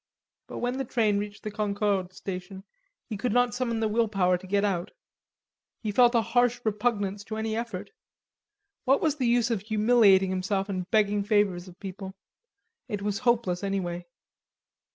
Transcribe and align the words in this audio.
But 0.47 0.57
when 0.57 0.79
the 0.79 0.83
train 0.83 1.19
reached 1.19 1.43
the 1.43 1.51
Concorde 1.51 2.11
station, 2.11 2.63
he 3.05 3.15
could 3.17 3.31
not 3.33 3.53
summon 3.53 3.79
the 3.81 3.87
will 3.87 4.07
power 4.07 4.35
to 4.35 4.47
get 4.47 4.65
out. 4.65 4.89
He 5.83 5.91
felt 5.91 6.15
a 6.15 6.23
harsh 6.23 6.59
repugnance 6.63 7.23
to 7.25 7.35
any 7.37 7.55
effort. 7.55 7.91
What 8.85 8.99
was 8.99 9.17
the 9.17 9.27
use 9.27 9.51
of 9.51 9.61
humiliating 9.61 10.31
himself 10.31 10.69
and 10.69 10.89
begging 10.89 11.23
favors 11.23 11.67
of 11.67 11.79
people? 11.79 12.15
It 12.87 13.03
was 13.03 13.19
hopeless 13.19 13.63
anyway. 13.63 14.07